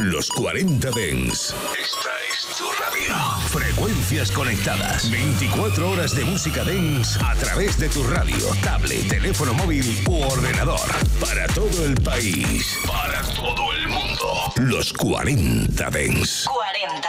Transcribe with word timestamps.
Los 0.00 0.30
40 0.30 0.90
Dens. 0.92 1.54
Esta 1.78 2.10
es 2.32 2.56
tu 2.56 2.64
radio. 2.80 3.14
Frecuencias 3.48 4.32
conectadas. 4.32 5.10
24 5.10 5.90
horas 5.90 6.16
de 6.16 6.24
música 6.24 6.64
Dens 6.64 7.18
a 7.22 7.34
través 7.34 7.78
de 7.78 7.90
tu 7.90 8.02
radio, 8.04 8.38
tablet, 8.62 9.06
teléfono 9.08 9.52
móvil 9.52 9.84
u 10.08 10.22
ordenador. 10.22 10.80
Para 11.20 11.46
todo 11.48 11.84
el 11.84 11.94
país. 11.96 12.78
Para 12.86 13.20
todo 13.34 13.74
el 13.74 13.88
mundo. 13.88 14.52
Los 14.56 14.94
40 14.94 15.90
Dens. 15.90 16.46
40. 16.46 17.08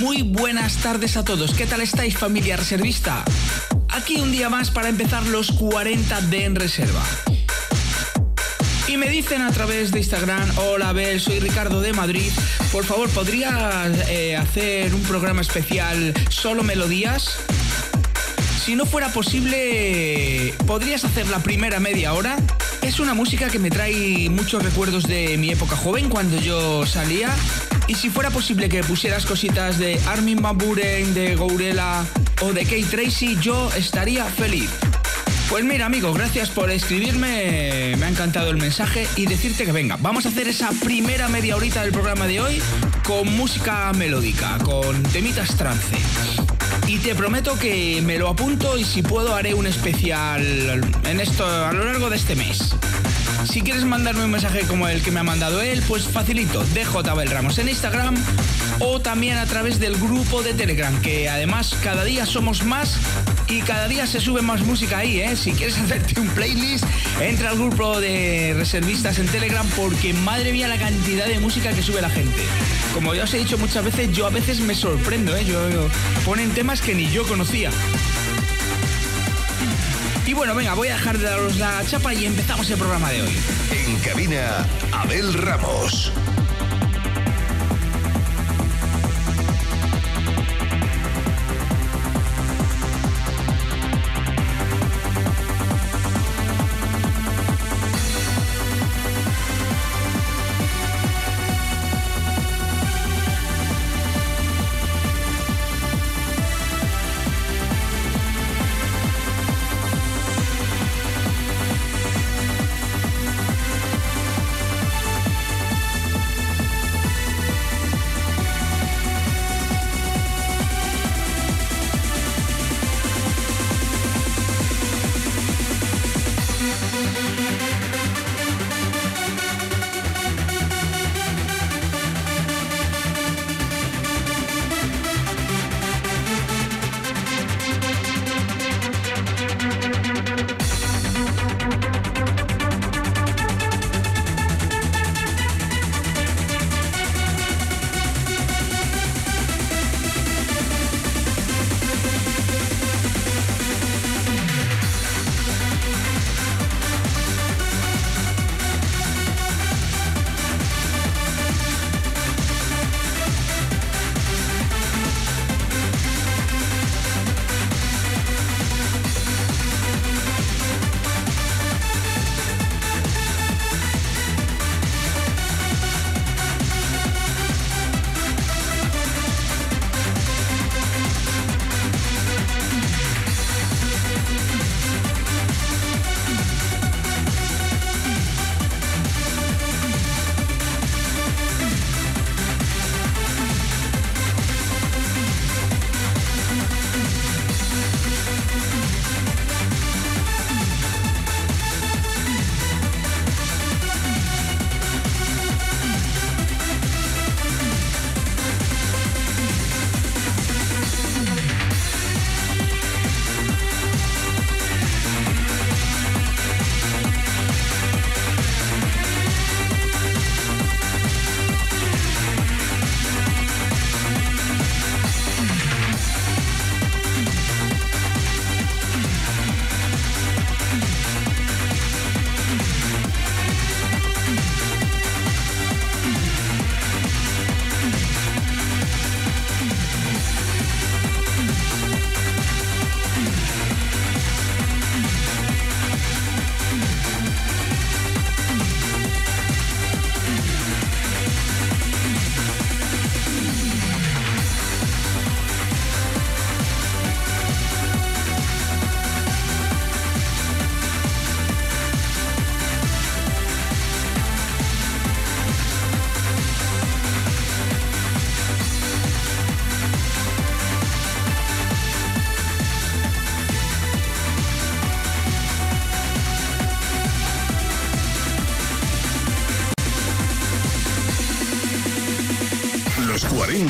Muy 0.00 0.22
buenas 0.22 0.78
tardes 0.78 1.18
a 1.18 1.24
todos. 1.24 1.52
¿Qué 1.52 1.66
tal 1.66 1.82
estáis 1.82 2.16
familia 2.16 2.56
reservista? 2.56 3.26
Aquí 3.90 4.16
un 4.22 4.32
día 4.32 4.48
más 4.48 4.70
para 4.70 4.88
empezar 4.88 5.26
los 5.26 5.52
40 5.52 6.22
de 6.22 6.44
en 6.46 6.54
reserva. 6.54 7.04
Y 8.88 8.96
me 8.96 9.10
dicen 9.10 9.42
a 9.42 9.52
través 9.52 9.92
de 9.92 9.98
Instagram, 9.98 10.50
hola 10.56 10.88
Abel, 10.88 11.20
soy 11.20 11.40
Ricardo 11.40 11.82
de 11.82 11.92
Madrid, 11.92 12.32
por 12.72 12.86
favor, 12.86 13.10
¿podrías 13.10 14.08
eh, 14.08 14.34
hacer 14.34 14.94
un 14.94 15.02
programa 15.02 15.42
especial 15.42 16.14
solo 16.30 16.62
melodías? 16.62 17.36
Si 18.64 18.76
no 18.76 18.86
fuera 18.86 19.12
posible, 19.12 20.54
¿podrías 20.66 21.04
hacer 21.04 21.28
la 21.28 21.40
primera 21.40 21.80
media 21.80 22.14
hora? 22.14 22.36
Es 22.80 22.98
una 22.98 23.12
música 23.12 23.50
que 23.50 23.58
me 23.58 23.70
trae 23.70 24.30
muchos 24.30 24.62
recuerdos 24.62 25.06
de 25.06 25.36
mi 25.36 25.50
época 25.50 25.76
joven 25.76 26.08
cuando 26.08 26.40
yo 26.40 26.86
salía. 26.86 27.28
Y 27.88 27.94
si 27.94 28.08
fuera 28.08 28.30
posible 28.30 28.70
que 28.70 28.82
pusieras 28.82 29.26
cositas 29.26 29.78
de 29.78 30.00
Armin 30.06 30.40
Van 30.40 30.56
de 30.56 31.36
Gourela 31.36 32.06
o 32.40 32.54
de 32.54 32.64
Kate 32.64 32.86
Tracy, 32.90 33.36
yo 33.40 33.70
estaría 33.74 34.24
feliz. 34.24 34.70
Pues 35.48 35.64
mira, 35.64 35.86
amigo, 35.86 36.12
gracias 36.12 36.50
por 36.50 36.70
escribirme. 36.70 37.96
Me 37.96 38.04
ha 38.04 38.08
encantado 38.10 38.50
el 38.50 38.58
mensaje 38.58 39.08
y 39.16 39.24
decirte 39.24 39.64
que 39.64 39.72
venga, 39.72 39.96
vamos 39.98 40.26
a 40.26 40.28
hacer 40.28 40.46
esa 40.46 40.70
primera 40.84 41.28
media 41.28 41.56
horita 41.56 41.82
del 41.82 41.92
programa 41.92 42.26
de 42.26 42.40
hoy 42.40 42.62
con 43.02 43.34
música 43.34 43.90
melódica, 43.94 44.58
con 44.58 45.02
temitas 45.04 45.56
trance. 45.56 45.96
Y 46.86 46.98
te 46.98 47.14
prometo 47.14 47.58
que 47.58 48.02
me 48.02 48.18
lo 48.18 48.28
apunto 48.28 48.76
y 48.76 48.84
si 48.84 49.02
puedo 49.02 49.34
haré 49.34 49.54
un 49.54 49.66
especial 49.66 50.82
en 51.04 51.20
esto 51.20 51.46
a 51.46 51.72
lo 51.72 51.84
largo 51.84 52.10
de 52.10 52.16
este 52.16 52.36
mes. 52.36 52.74
Si 53.50 53.62
quieres 53.62 53.84
mandarme 53.84 54.24
un 54.24 54.30
mensaje 54.30 54.60
como 54.66 54.88
el 54.88 55.02
que 55.02 55.10
me 55.10 55.20
ha 55.20 55.24
mandado 55.24 55.60
él, 55.62 55.82
pues 55.88 56.04
facilito, 56.06 56.62
dejo 56.74 57.02
Tabel 57.02 57.30
Ramos 57.30 57.58
en 57.58 57.68
Instagram 57.68 58.14
o 58.78 59.00
también 59.00 59.38
a 59.38 59.46
través 59.46 59.80
del 59.80 59.96
grupo 59.96 60.42
de 60.42 60.52
Telegram, 60.54 61.00
que 61.00 61.28
además 61.28 61.74
cada 61.82 62.04
día 62.04 62.26
somos 62.26 62.62
más 62.64 62.98
y 63.48 63.60
cada 63.62 63.88
día 63.88 64.06
se 64.06 64.20
sube 64.20 64.42
más 64.42 64.60
música 64.64 64.98
ahí, 64.98 65.20
¿eh? 65.20 65.34
Si 65.34 65.52
quieres 65.52 65.78
hacerte 65.80 66.20
un 66.20 66.28
playlist, 66.28 66.84
entra 67.20 67.50
al 67.50 67.56
grupo 67.58 67.98
de 68.00 68.54
reservistas 68.56 69.18
en 69.18 69.26
Telegram 69.26 69.66
porque 69.76 70.12
madre 70.12 70.52
mía 70.52 70.68
la 70.68 70.78
cantidad 70.78 71.26
de 71.26 71.40
música 71.40 71.72
que 71.72 71.82
sube 71.82 72.00
la 72.02 72.10
gente. 72.10 72.42
Como 72.94 73.14
ya 73.14 73.24
os 73.24 73.34
he 73.34 73.38
dicho 73.38 73.56
muchas 73.58 73.82
veces, 73.84 74.12
yo 74.12 74.26
a 74.26 74.30
veces 74.30 74.60
me 74.60 74.74
sorprendo, 74.74 75.34
¿eh? 75.34 75.44
Yo, 75.44 75.68
yo- 75.70 75.88
ponen 76.24 76.50
temas 76.50 76.80
que 76.82 76.94
ni 76.94 77.10
yo 77.10 77.26
conocía. 77.26 77.70
Y 80.28 80.34
bueno, 80.34 80.54
venga, 80.54 80.74
voy 80.74 80.88
a 80.88 80.92
dejar 80.92 81.16
de 81.16 81.24
daros 81.24 81.56
la 81.56 81.82
chapa 81.86 82.12
y 82.12 82.26
empezamos 82.26 82.68
el 82.68 82.76
programa 82.76 83.10
de 83.10 83.22
hoy. 83.22 83.34
En 83.70 83.96
cabina, 84.00 84.66
Abel 84.92 85.32
Ramos. 85.32 86.12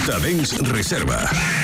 40 0.09 0.23
Dens 0.23 0.59
Reserva. 0.71 1.58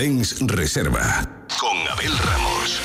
Dance 0.00 0.36
Reserva 0.40 1.28
con 1.58 1.76
Abel 1.92 2.16
Ramos. 2.24 2.80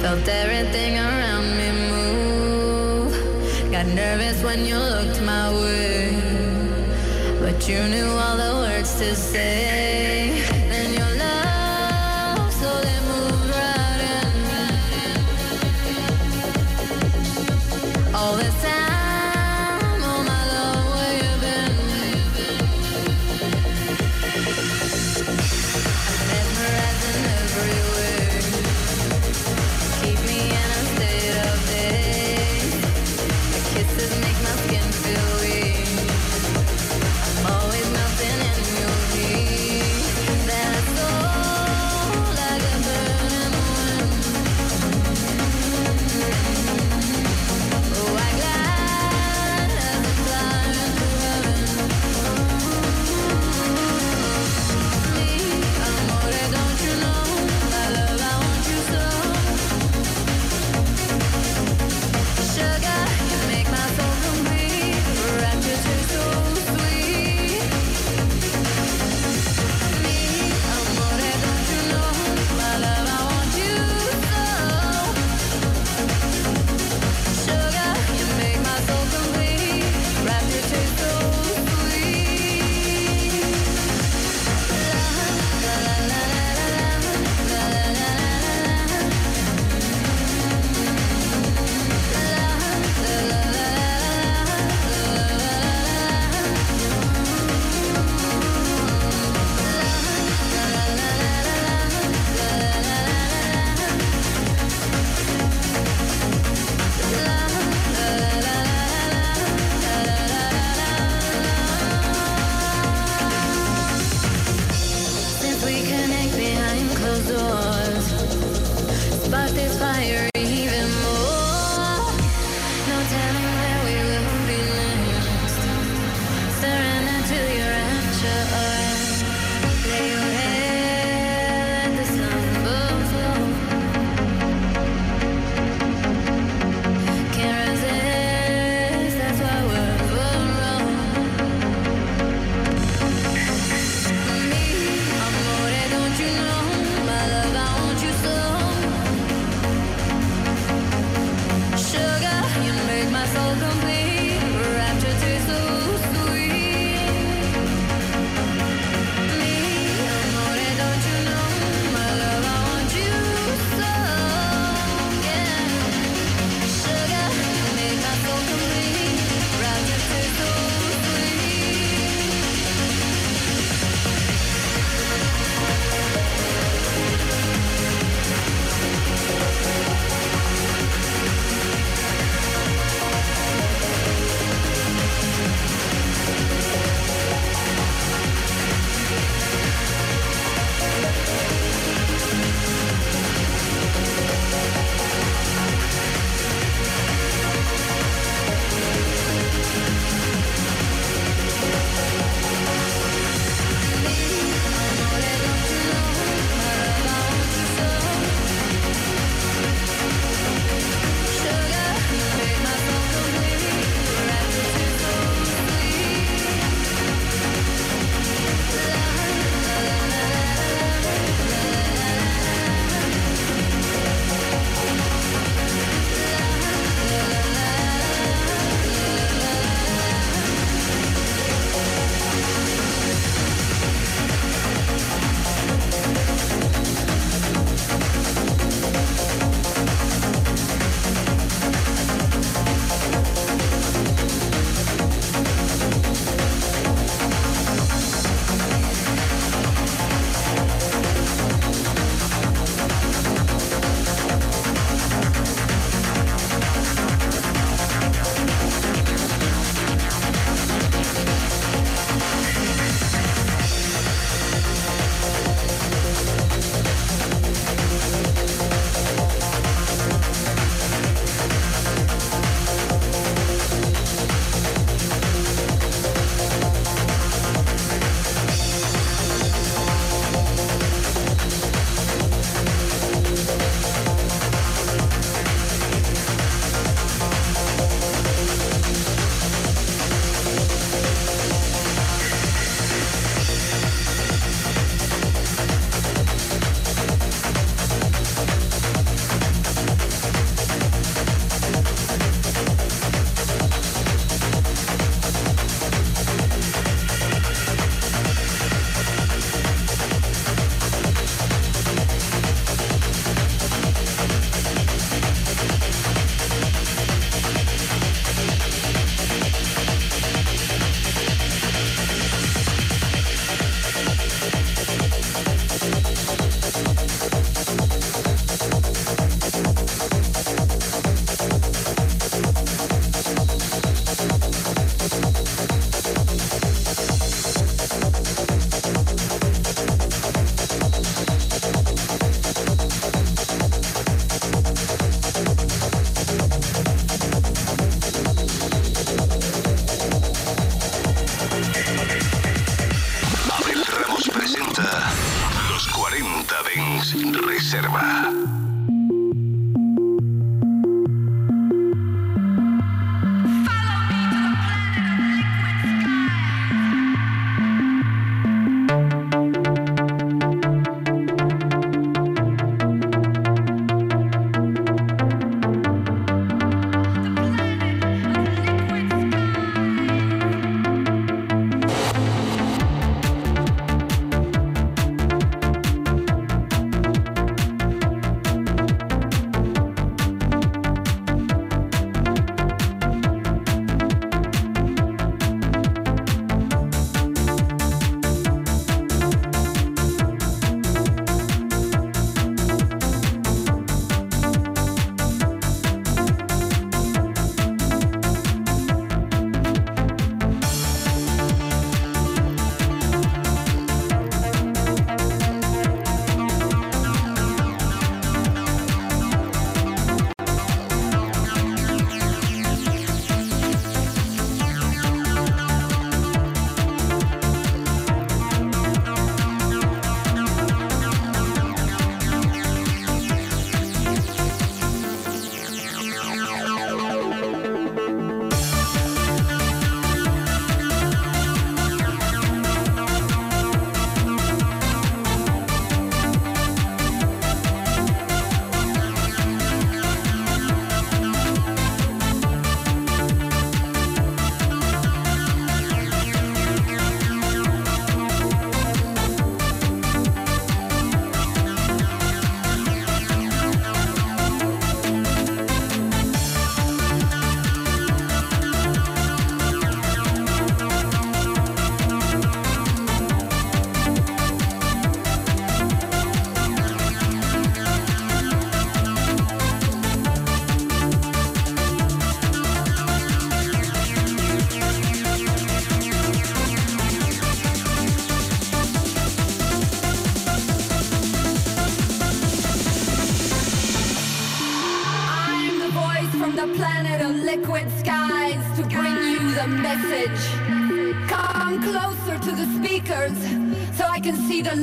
Felt 0.00 0.26
everything 0.26 0.98
around 0.98 1.46
me 1.56 1.70
move. 1.92 3.70
Got 3.70 3.86
nervous 3.94 4.42
when 4.42 4.66
you 4.66 4.76
looked 4.76 5.22
my 5.22 5.52
way. 5.52 6.20
But 7.40 7.68
you 7.68 7.80
knew 7.84 8.08
all 8.08 8.36
the 8.36 8.54
words 8.54 8.98
to 8.98 9.14
say. 9.14 9.97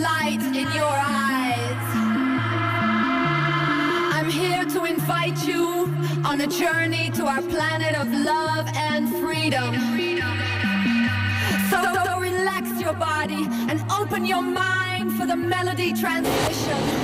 Light 0.10 0.44
in 0.62 0.68
your 0.82 0.96
eyes. 1.22 1.86
I'm 4.16 4.30
here 4.30 4.66
to 4.76 4.86
invite 4.86 5.40
you 5.48 5.64
on 6.30 6.42
a 6.42 6.48
journey 6.48 7.10
to 7.18 7.24
our 7.26 7.42
planet 7.42 7.94
of 8.02 8.08
love 8.34 8.68
and 8.90 9.04
freedom. 9.22 9.74
So, 11.72 11.80
so 12.06 12.20
relax 12.20 12.66
your 12.80 12.94
body 12.94 13.44
and 13.70 13.78
open 14.00 14.26
your 14.26 14.44
mind 14.44 15.14
for 15.18 15.26
the 15.26 15.36
melody 15.36 15.92
transmission. 15.94 16.95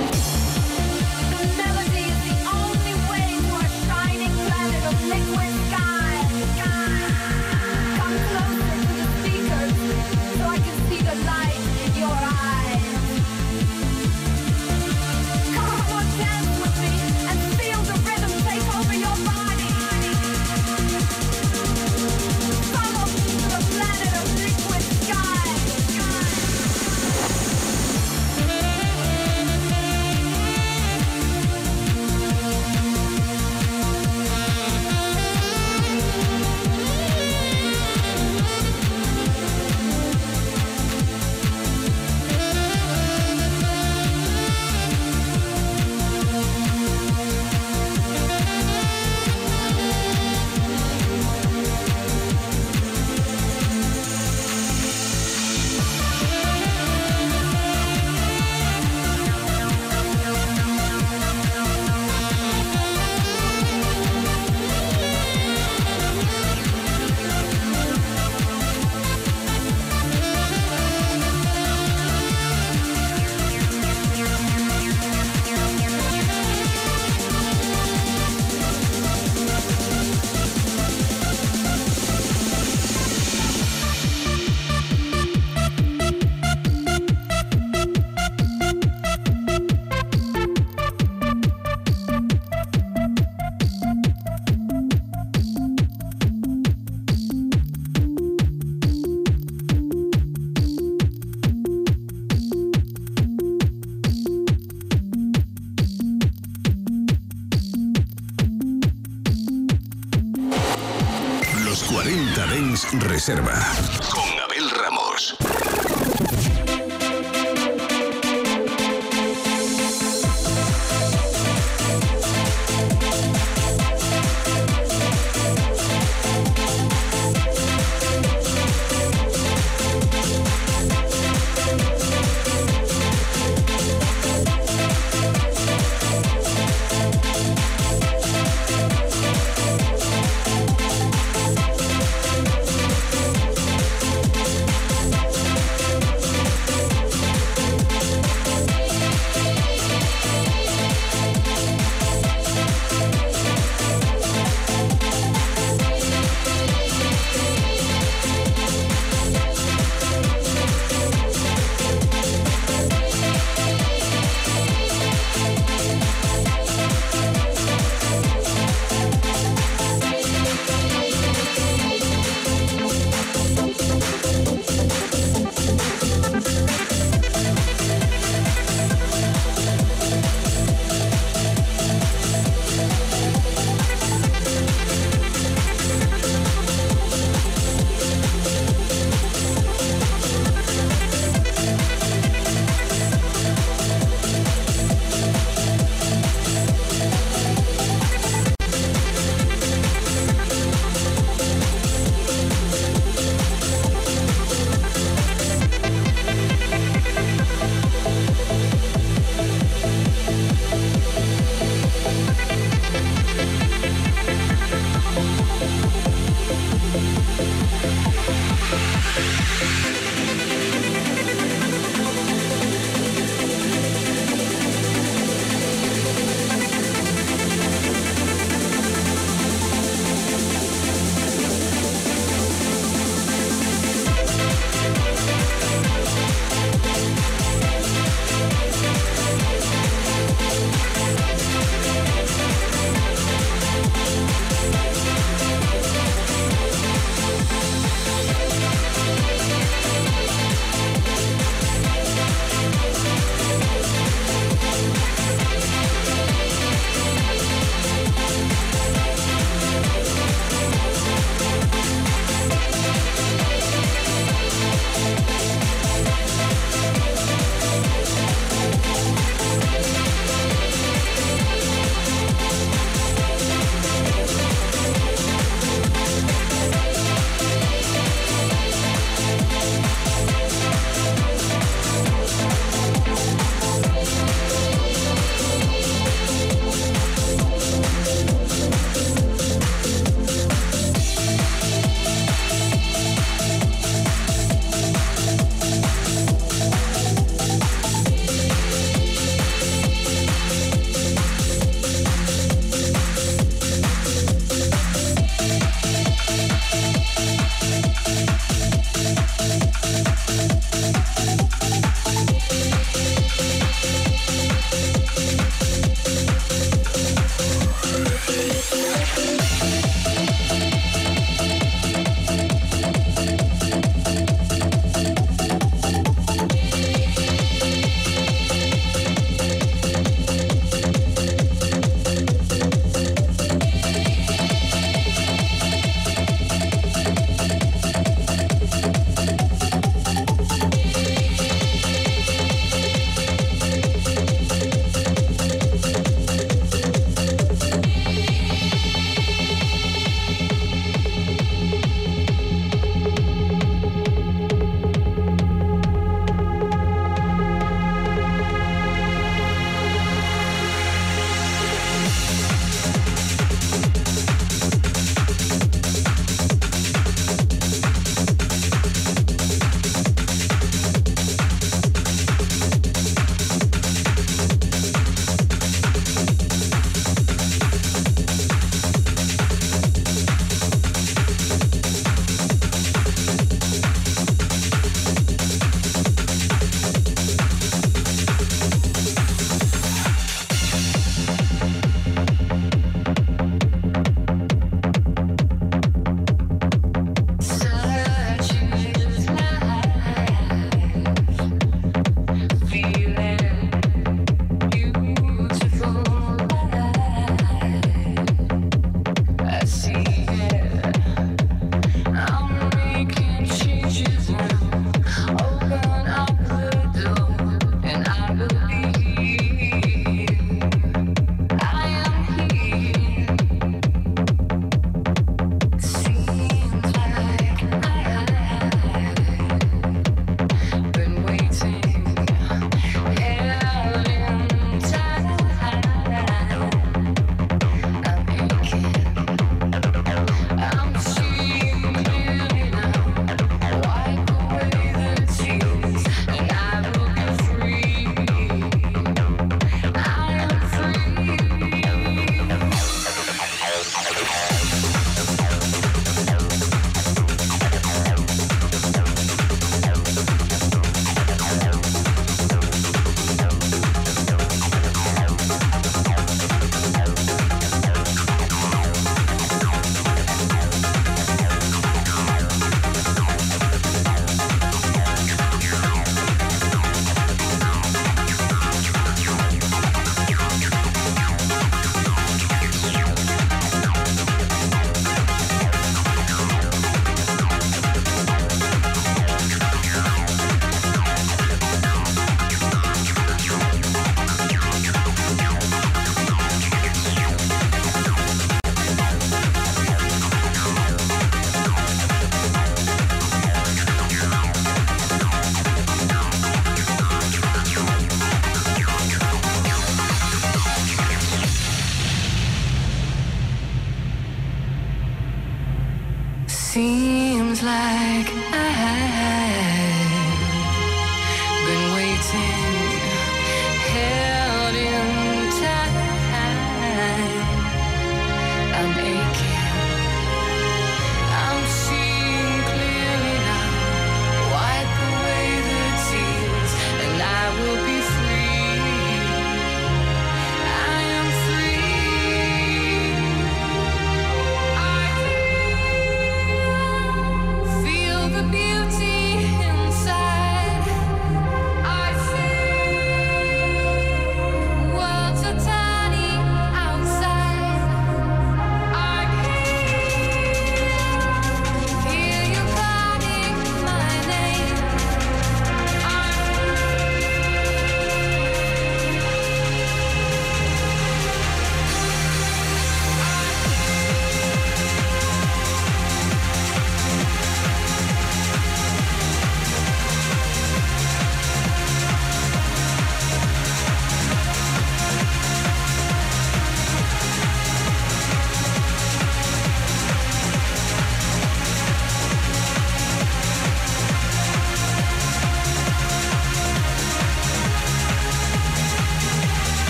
Reserva. 113.22 113.71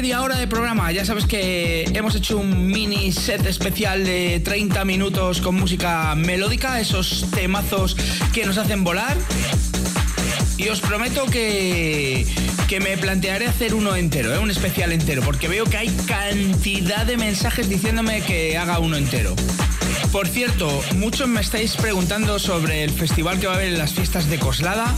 Media 0.00 0.22
hora 0.22 0.38
de 0.38 0.46
programa. 0.46 0.92
Ya 0.92 1.04
sabes 1.04 1.26
que 1.26 1.82
hemos 1.92 2.14
hecho 2.14 2.38
un 2.38 2.68
mini 2.68 3.10
set 3.10 3.44
especial 3.46 4.04
de 4.04 4.38
30 4.38 4.84
minutos 4.84 5.40
con 5.40 5.56
música 5.56 6.14
melódica, 6.14 6.78
esos 6.78 7.26
temazos 7.32 7.96
que 8.32 8.46
nos 8.46 8.58
hacen 8.58 8.84
volar. 8.84 9.16
Y 10.56 10.68
os 10.68 10.80
prometo 10.80 11.26
que, 11.26 12.24
que 12.68 12.78
me 12.78 12.96
plantearé 12.96 13.48
hacer 13.48 13.74
uno 13.74 13.96
entero, 13.96 14.32
¿eh? 14.32 14.38
un 14.38 14.52
especial 14.52 14.92
entero, 14.92 15.20
porque 15.22 15.48
veo 15.48 15.64
que 15.64 15.78
hay 15.78 15.88
cantidad 16.06 17.04
de 17.04 17.16
mensajes 17.16 17.68
diciéndome 17.68 18.22
que 18.22 18.56
haga 18.56 18.78
uno 18.78 18.96
entero. 18.96 19.34
Por 20.12 20.28
cierto, 20.28 20.80
muchos 20.94 21.26
me 21.26 21.40
estáis 21.40 21.74
preguntando 21.74 22.38
sobre 22.38 22.84
el 22.84 22.90
festival 22.90 23.40
que 23.40 23.48
va 23.48 23.54
a 23.54 23.56
haber 23.56 23.72
en 23.72 23.78
las 23.78 23.94
fiestas 23.94 24.30
de 24.30 24.38
Coslada. 24.38 24.94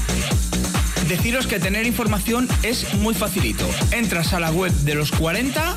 Deciros 1.11 1.49
que 1.49 1.59
tener 1.59 1.87
información 1.87 2.49
es 2.63 2.95
muy 2.95 3.17
facilito. 3.17 3.69
Entras 3.91 4.33
a 4.33 4.39
la 4.39 4.53
web 4.53 4.71
de 4.71 4.95
los 4.95 5.11
40, 5.11 5.75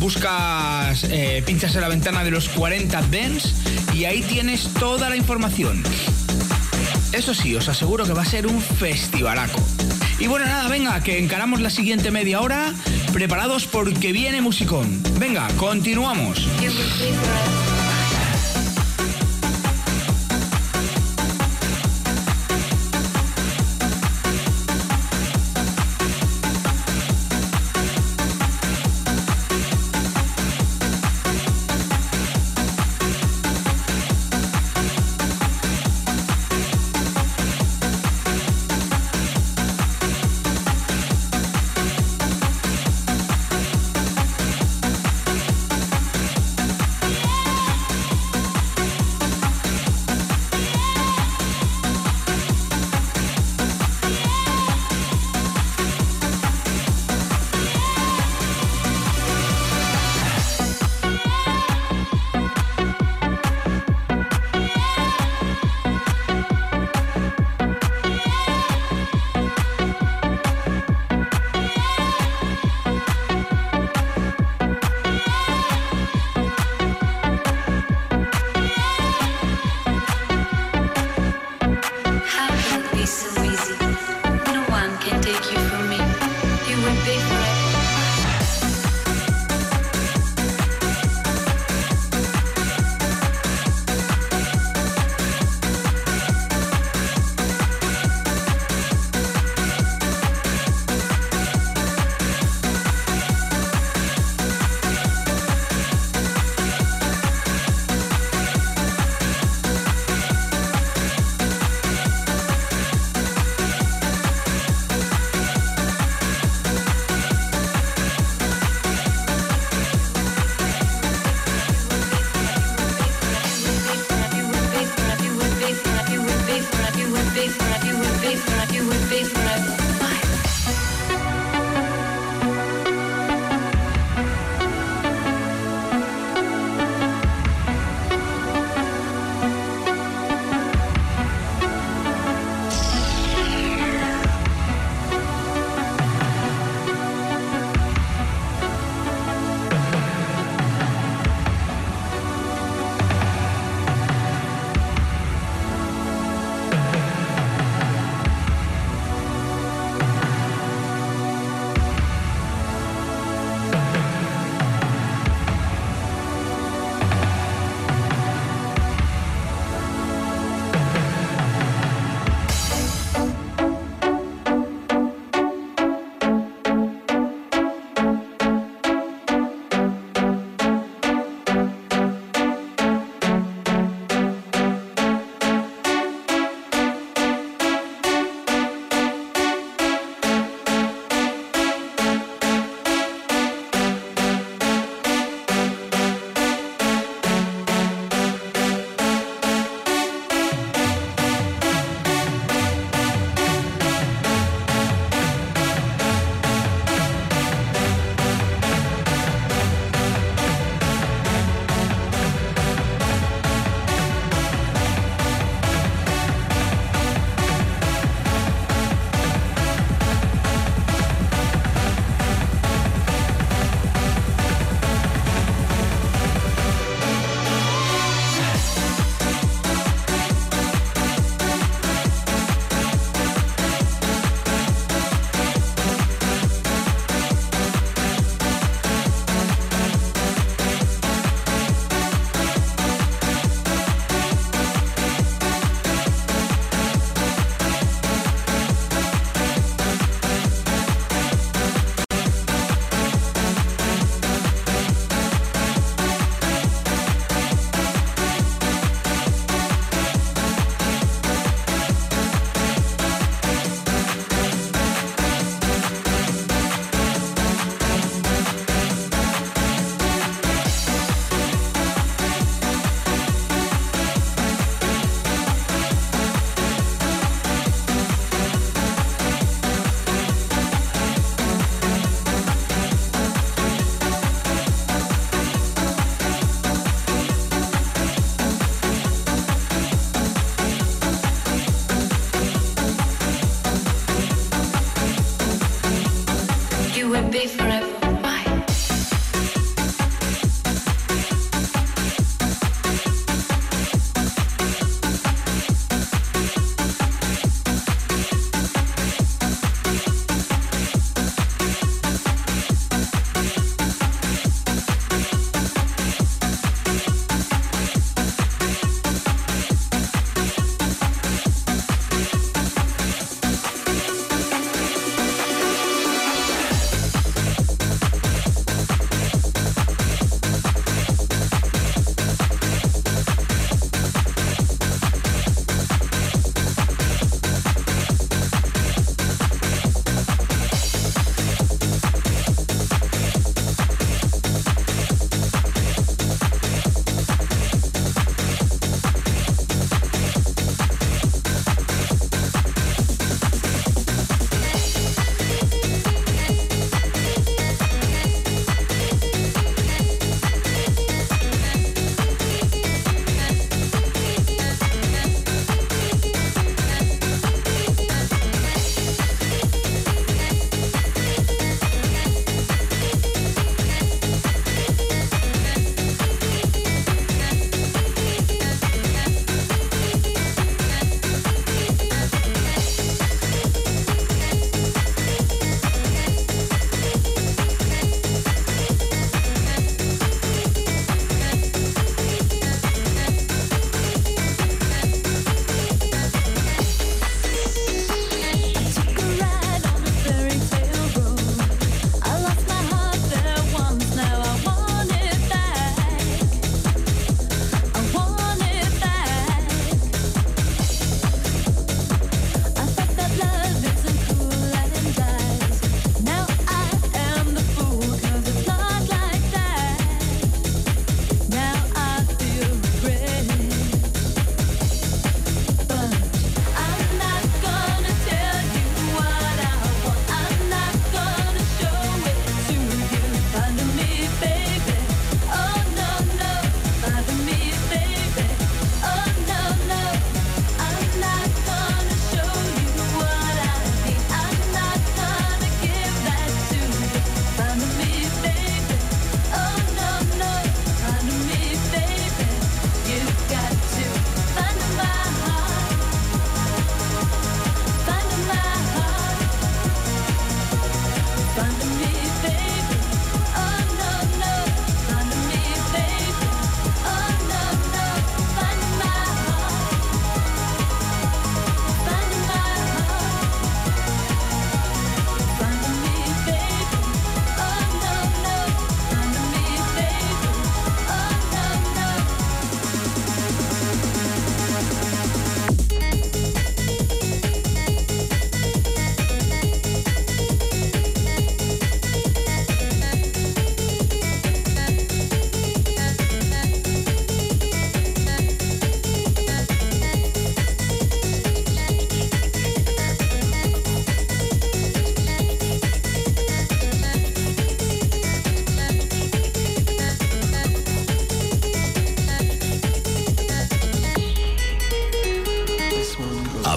buscas, 0.00 1.04
eh, 1.04 1.42
pinchas 1.46 1.74
en 1.76 1.80
la 1.80 1.88
ventana 1.88 2.24
de 2.24 2.30
los 2.30 2.50
40 2.50 3.00
Dance 3.10 3.54
y 3.94 4.04
ahí 4.04 4.20
tienes 4.20 4.68
toda 4.74 5.08
la 5.08 5.16
información. 5.16 5.82
Eso 7.10 7.32
sí, 7.32 7.56
os 7.56 7.70
aseguro 7.70 8.04
que 8.04 8.12
va 8.12 8.20
a 8.20 8.26
ser 8.26 8.46
un 8.46 8.60
festivalaco. 8.60 9.66
Y 10.18 10.26
bueno, 10.26 10.44
nada, 10.44 10.68
venga, 10.68 11.02
que 11.02 11.18
encaramos 11.18 11.62
la 11.62 11.70
siguiente 11.70 12.10
media 12.10 12.42
hora, 12.42 12.74
preparados 13.14 13.66
porque 13.66 14.12
viene 14.12 14.42
musicón. 14.42 15.02
Venga, 15.18 15.48
continuamos. 15.56 16.46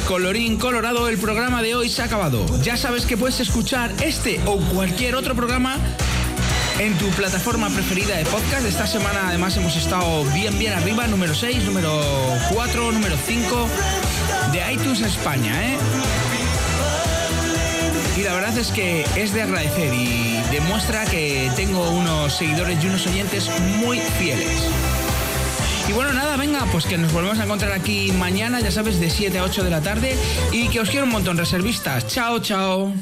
Colorín 0.00 0.56
colorado, 0.56 1.08
el 1.08 1.18
programa 1.18 1.62
de 1.62 1.74
hoy 1.74 1.88
se 1.88 2.02
ha 2.02 2.06
acabado. 2.06 2.44
Ya 2.62 2.76
sabes 2.76 3.06
que 3.06 3.16
puedes 3.16 3.40
escuchar 3.40 3.92
este 4.02 4.40
o 4.46 4.56
cualquier 4.56 5.14
otro 5.14 5.34
programa 5.34 5.78
en 6.78 6.96
tu 6.98 7.08
plataforma 7.10 7.68
preferida 7.70 8.16
de 8.16 8.24
podcast. 8.24 8.66
Esta 8.66 8.86
semana 8.86 9.28
además 9.28 9.56
hemos 9.56 9.76
estado 9.76 10.24
bien, 10.32 10.58
bien 10.58 10.72
arriba, 10.72 11.06
número 11.06 11.34
6, 11.34 11.64
número 11.64 12.00
4, 12.52 12.92
número 12.92 13.16
5 13.26 13.68
de 14.52 14.72
iTunes 14.72 15.00
España, 15.00 15.72
¿eh? 15.72 15.78
Y 18.16 18.22
la 18.22 18.34
verdad 18.34 18.56
es 18.56 18.70
que 18.70 19.04
es 19.16 19.32
de 19.32 19.42
agradecer 19.42 19.92
y 19.92 20.40
demuestra 20.50 21.04
que 21.04 21.50
tengo 21.56 21.90
unos 21.90 22.36
seguidores 22.36 22.82
y 22.82 22.86
unos 22.86 23.06
oyentes 23.06 23.50
muy 23.80 23.98
fieles. 24.18 24.68
Y 25.88 25.92
bueno, 25.92 26.12
nada, 26.12 26.36
venga, 26.36 26.64
pues 26.72 26.86
que 26.86 26.96
nos 26.96 27.12
volvemos 27.12 27.38
a 27.38 27.44
encontrar 27.44 27.72
aquí 27.72 28.12
mañana, 28.12 28.60
ya 28.60 28.70
sabes, 28.70 28.98
de 29.00 29.10
7 29.10 29.38
a 29.38 29.44
8 29.44 29.64
de 29.64 29.70
la 29.70 29.80
tarde. 29.82 30.16
Y 30.52 30.68
que 30.68 30.80
os 30.80 30.88
quiero 30.88 31.04
un 31.04 31.12
montón, 31.12 31.36
reservistas. 31.36 32.06
Chao, 32.06 32.38
chao. 32.38 32.92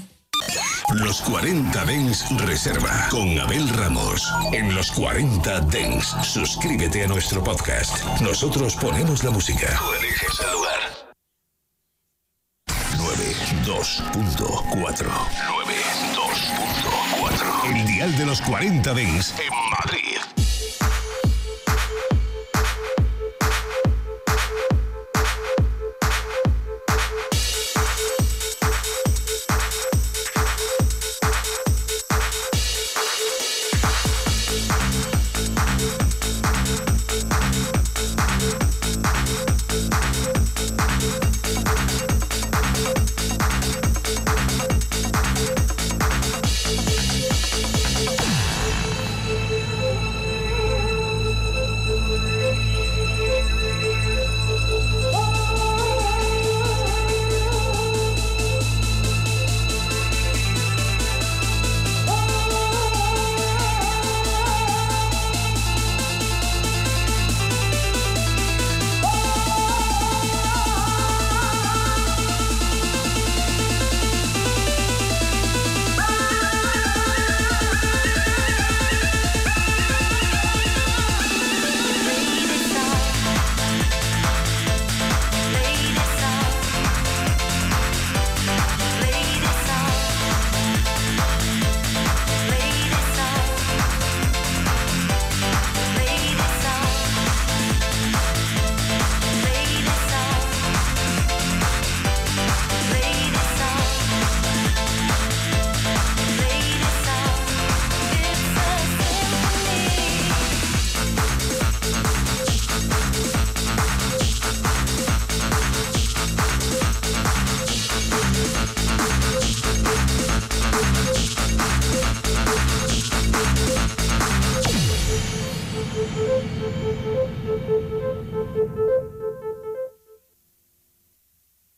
Los 0.94 1.20
40 1.22 1.84
Dens 1.84 2.24
Reserva 2.38 3.06
con 3.10 3.38
Abel 3.38 3.68
Ramos. 3.68 4.30
En 4.52 4.74
los 4.74 4.90
40 4.92 5.60
Dens, 5.60 6.14
suscríbete 6.22 7.04
a 7.04 7.06
nuestro 7.06 7.42
podcast. 7.42 8.04
Nosotros 8.20 8.74
ponemos 8.76 9.22
la 9.24 9.30
música. 9.30 9.68
Tú 9.78 9.92
eliges 9.94 10.40
el 10.40 10.50
lugar. 10.52 10.80
92.4 13.64 15.08
92.4 17.26 17.74
El 17.74 17.86
dial 17.86 18.16
de 18.18 18.26
los 18.26 18.40
40 18.42 18.94
Dens 18.94 19.34
en 19.38 19.54
Madrid. 19.70 20.31